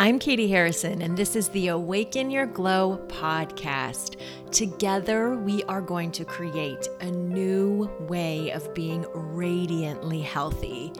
[0.00, 4.14] I'm Katie Harrison, and this is the Awaken Your Glow podcast.
[4.52, 10.92] Together, we are going to create a new way of being radiantly healthy.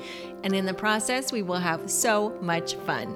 [0.42, 3.14] And in the process, we will have so much fun.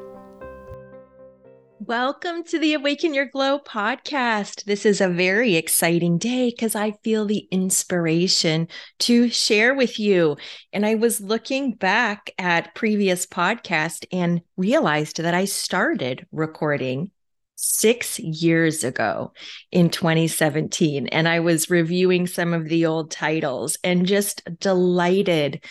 [1.86, 4.62] Welcome to the Awaken Your Glow podcast.
[4.66, 8.68] This is a very exciting day because I feel the inspiration
[9.00, 10.36] to share with you.
[10.72, 17.10] And I was looking back at previous podcast and realized that I started recording
[17.56, 19.32] six years ago
[19.72, 21.08] in 2017.
[21.08, 25.64] And I was reviewing some of the old titles and just delighted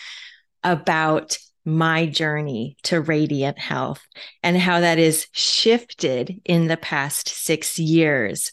[0.62, 4.02] about my journey to radiant health
[4.42, 8.52] and how that is shifted in the past six years.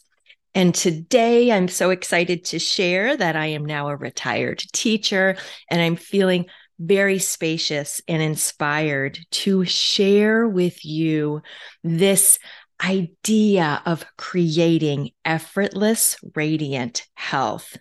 [0.55, 5.37] And today I'm so excited to share that I am now a retired teacher
[5.69, 6.45] and I'm feeling
[6.79, 11.41] very spacious and inspired to share with you
[11.83, 12.39] this
[12.83, 17.77] idea of creating effortless, radiant health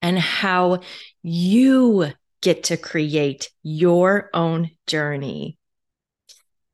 [0.00, 0.80] and how
[1.22, 2.12] you
[2.48, 5.58] get to create your own journey.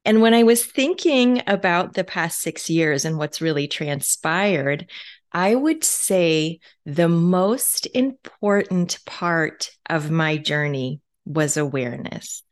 [0.04, 4.88] And when I was thinking about the past six years and what's really transpired,
[5.32, 12.44] I would say the most important part of my journey was awareness.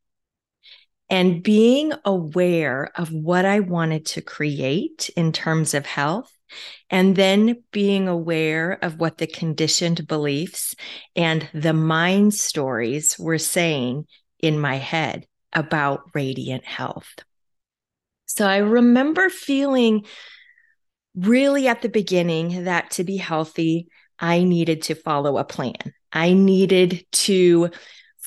[1.08, 6.32] And being aware of what I wanted to create in terms of health
[6.90, 10.74] and then being aware of what the conditioned beliefs
[11.16, 14.06] and the mind stories were saying
[14.40, 17.14] in my head about radiant health.
[18.26, 20.06] So I remember feeling
[21.14, 25.92] really at the beginning that to be healthy, I needed to follow a plan.
[26.12, 27.70] I needed to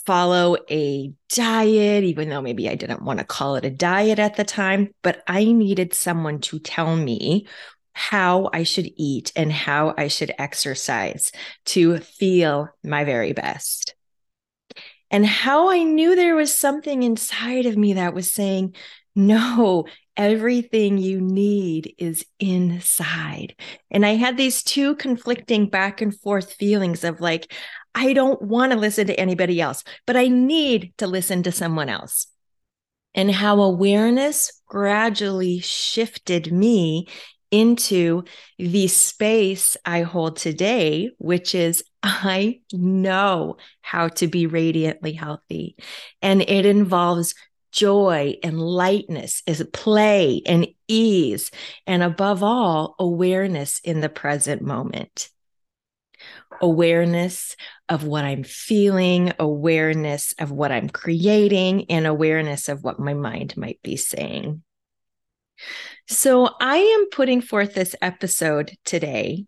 [0.06, 4.36] follow a diet, even though maybe I didn't want to call it a diet at
[4.36, 7.48] the time, but I needed someone to tell me
[7.96, 11.32] how I should eat and how I should exercise
[11.68, 13.96] to feel my very best.
[15.10, 18.76] And how I knew there was something inside of me that was saying,
[19.16, 19.86] no,
[20.18, 23.56] everything you need is inside.
[23.90, 27.54] And I had these two conflicting back and forth feelings of like,
[27.94, 31.88] I don't want to listen to anybody else, but I need to listen to someone
[31.88, 32.28] else.
[33.14, 37.08] And how awareness gradually shifted me
[37.52, 38.24] into
[38.58, 45.76] the space I hold today, which is I know how to be radiantly healthy.
[46.22, 47.34] And it involves
[47.72, 51.52] joy and lightness, is play and ease,
[51.86, 55.30] and above all, awareness in the present moment.
[56.62, 57.56] Awareness
[57.90, 63.58] of what I'm feeling, awareness of what I'm creating, and awareness of what my mind
[63.58, 64.64] might be saying.
[66.08, 69.46] So I am putting forth this episode today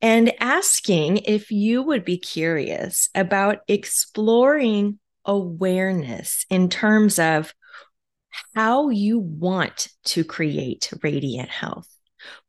[0.00, 7.52] and asking if you would be curious about exploring awareness in terms of
[8.54, 11.88] how you want to create radiant health,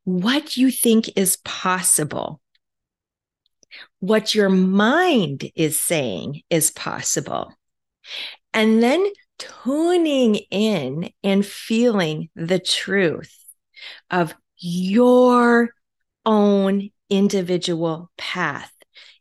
[0.04, 2.40] what you think is possible,
[4.00, 7.54] what your mind is saying is possible.
[8.54, 9.06] And then
[9.40, 13.36] tuning in and feeling the truth
[14.12, 15.70] of your
[16.26, 18.72] own individual path.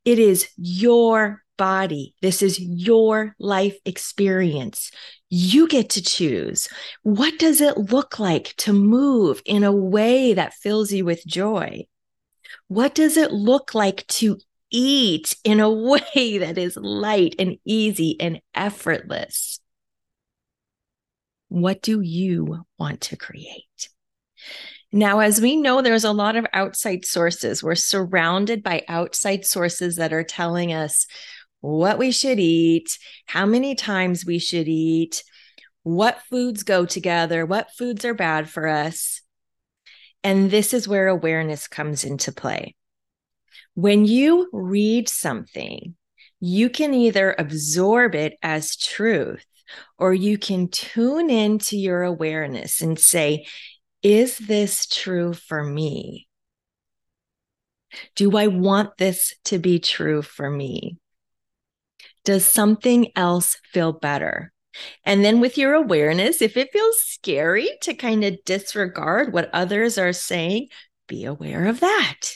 [0.05, 2.15] It is your body.
[2.23, 4.91] This is your life experience.
[5.29, 6.69] You get to choose.
[7.03, 11.87] What does it look like to move in a way that fills you with joy?
[12.69, 14.39] What does it look like to
[14.71, 15.71] eat in a
[16.15, 19.61] way that is light and easy and effortless?
[21.49, 23.89] What do you want to create?
[24.91, 27.63] Now, as we know, there's a lot of outside sources.
[27.63, 31.07] We're surrounded by outside sources that are telling us
[31.61, 35.23] what we should eat, how many times we should eat,
[35.83, 39.21] what foods go together, what foods are bad for us.
[40.25, 42.75] And this is where awareness comes into play.
[43.75, 45.95] When you read something,
[46.41, 49.45] you can either absorb it as truth
[49.99, 53.47] or you can tune into your awareness and say,
[54.03, 56.29] is this true for me?
[58.15, 60.99] Do I want this to be true for me?
[62.25, 64.53] Does something else feel better?
[65.05, 69.99] And then with your awareness, if it feels scary to kind of disregard what others
[69.99, 70.69] are saying,
[71.09, 72.35] be aware of that.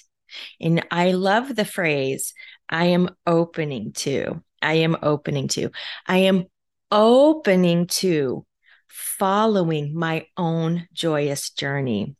[0.60, 2.34] And I love the phrase,
[2.68, 4.42] I am opening to.
[4.62, 5.70] I am opening to.
[6.06, 6.46] I am
[6.92, 8.44] opening to
[8.86, 12.14] following my own joyous journey.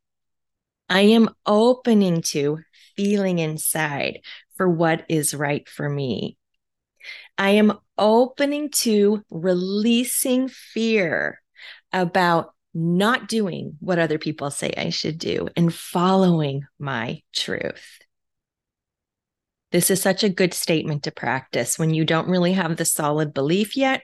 [0.89, 2.61] I am opening to
[2.97, 4.21] feeling inside
[4.57, 6.39] for what is right for me.
[7.37, 11.41] I am opening to releasing fear
[11.93, 17.99] about not doing what other people say I should do and following my truth.
[19.73, 23.33] This is such a good statement to practice when you don't really have the solid
[23.33, 24.03] belief yet.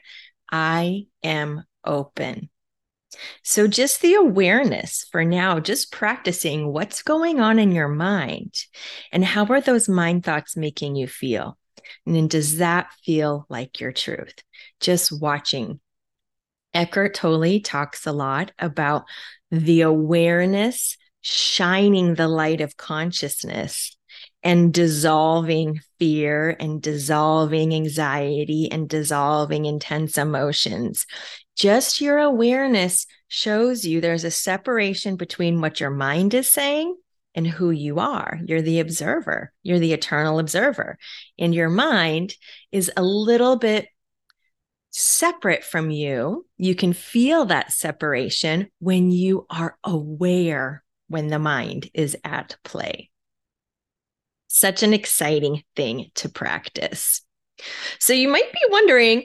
[0.50, 2.50] I am open.
[3.42, 8.54] So, just the awareness for now, just practicing what's going on in your mind
[9.10, 11.58] and how are those mind thoughts making you feel?
[12.04, 14.34] And then, does that feel like your truth?
[14.80, 15.80] Just watching.
[16.74, 19.04] Eckhart Tolle talks a lot about
[19.50, 23.97] the awareness shining the light of consciousness
[24.42, 31.06] and dissolving fear and dissolving anxiety and dissolving intense emotions.
[31.56, 36.96] Just your awareness shows you there's a separation between what your mind is saying
[37.34, 38.40] and who you are.
[38.46, 40.98] You're the observer, you're the eternal observer.
[41.38, 42.34] And your mind
[42.72, 43.88] is a little bit
[44.90, 46.46] separate from you.
[46.56, 53.10] You can feel that separation when you are aware when the mind is at play.
[54.48, 57.22] Such an exciting thing to practice.
[57.98, 59.24] So you might be wondering,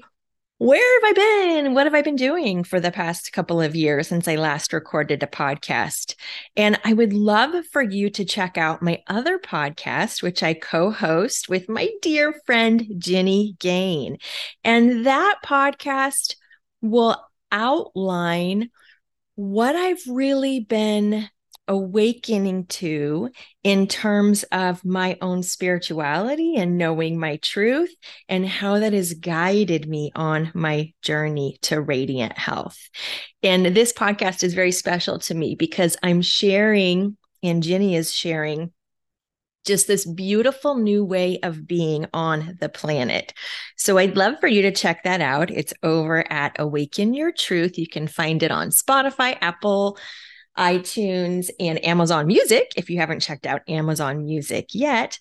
[0.60, 1.74] where have I been?
[1.74, 5.22] What have I been doing for the past couple of years since I last recorded
[5.22, 6.16] a podcast?
[6.56, 10.92] And I would love for you to check out my other podcast, which I co
[10.92, 14.20] host with my dear friend, Ginny Gane.
[14.64, 16.36] And that podcast
[16.82, 17.22] will
[17.52, 18.70] outline
[19.36, 21.28] what I've really been
[21.68, 23.30] awakening to
[23.64, 27.94] in terms of my own spirituality and knowing my truth
[28.28, 32.78] and how that has guided me on my journey to radiant health.
[33.42, 38.72] And this podcast is very special to me because I'm sharing, and Ginny is sharing
[39.66, 43.34] just this beautiful new way of being on the planet.
[43.78, 45.50] So I'd love for you to check that out.
[45.50, 47.78] It's over at Awaken Your Truth.
[47.78, 49.98] You can find it on Spotify, Apple,
[50.58, 55.20] iTunes, and Amazon Music if you haven't checked out Amazon Music yet.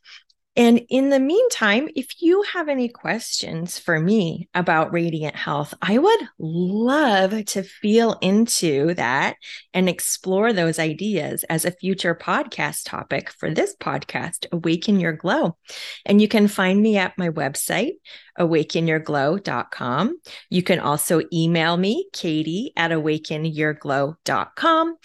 [0.55, 5.97] And in the meantime, if you have any questions for me about radiant health, I
[5.97, 9.37] would love to feel into that
[9.73, 15.57] and explore those ideas as a future podcast topic for this podcast, Awaken Your Glow.
[16.05, 17.95] And you can find me at my website,
[18.39, 20.19] awakenyourglow.com.
[20.51, 24.97] You can also email me, Katie at awakenyourglow.com.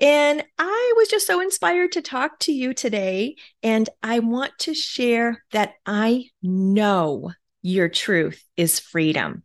[0.00, 3.36] And I was just so inspired to talk to you today.
[3.62, 7.32] And I want to share that I know
[7.62, 9.42] your truth is freedom.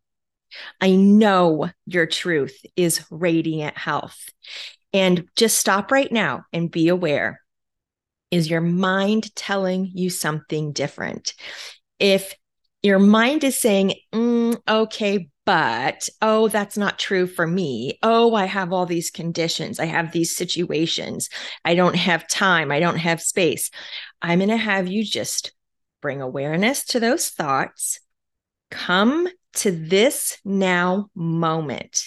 [0.79, 4.29] I know your truth is radiant health.
[4.93, 7.41] And just stop right now and be aware.
[8.31, 11.33] Is your mind telling you something different?
[11.99, 12.33] If
[12.85, 17.97] your mind is saying, mm, okay, but oh, that's not true for me.
[18.03, 19.79] Oh, I have all these conditions.
[19.79, 21.29] I have these situations.
[21.63, 22.71] I don't have time.
[22.71, 23.71] I don't have space.
[24.21, 25.51] I'm going to have you just
[26.01, 27.99] bring awareness to those thoughts.
[28.69, 32.03] Come to this now moment.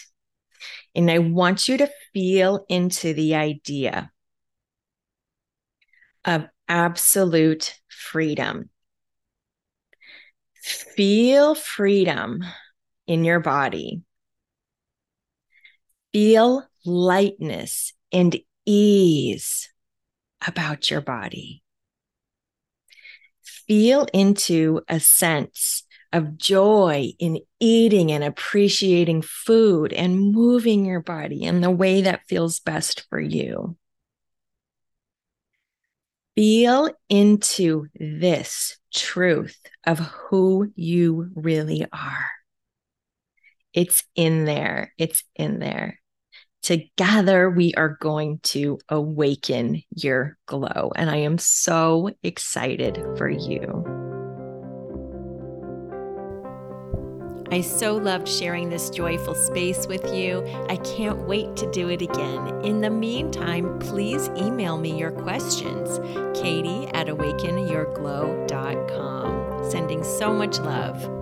[0.95, 4.13] And I want you to feel into the idea
[6.25, 8.71] of absolute freedom.
[10.63, 12.45] Feel freedom
[13.07, 14.03] in your body.
[16.13, 18.37] Feel lightness and
[18.67, 19.71] ease
[20.47, 21.63] about your body.
[23.43, 31.43] Feel into a sense of joy in eating and appreciating food and moving your body
[31.43, 33.77] in the way that feels best for you.
[36.39, 42.31] Feel into this truth of who you really are.
[43.75, 44.95] It's in there.
[44.99, 45.99] It's in there.
[46.63, 50.93] Together, we are going to awaken your glow.
[50.95, 53.98] And I am so excited for you.
[57.51, 60.45] I so loved sharing this joyful space with you.
[60.69, 62.63] I can't wait to do it again.
[62.65, 65.99] In the meantime, please email me your questions,
[66.39, 69.71] katie at awakenyourglow.com.
[69.71, 71.18] Sending so much love.